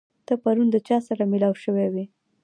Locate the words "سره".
1.07-1.23